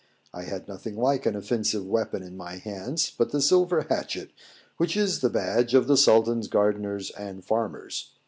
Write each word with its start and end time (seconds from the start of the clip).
I 0.33 0.45
had 0.45 0.67
nothing 0.67 0.97
like 0.97 1.27
an 1.27 1.35
offensive 1.35 1.85
weapon 1.85 2.23
in 2.23 2.35
my 2.35 2.55
hands 2.55 3.13
but 3.15 3.31
the 3.31 3.39
silver 3.39 3.81
hatchet, 3.87 4.31
which 4.77 4.97
is 4.97 5.19
the 5.19 5.29
badge 5.29 5.75
of 5.75 5.85
the 5.85 5.95
Sultan's 5.95 6.47
gardeners 6.47 7.11
and 7.11 7.45
farmers. 7.45 8.09